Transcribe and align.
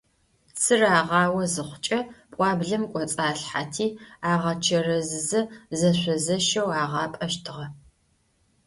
Цыр 0.61 0.81
агъао 0.99 1.41
зыхъукӏэ, 1.53 1.99
пӏуаблэм 2.33 2.83
кӏоцӏалъхьэти, 2.91 3.87
агъэчэрэзызэ 4.31 5.41
зэшъо-зэщэу 5.79 6.69
агъапӏэщтыгъэ. 6.81 7.65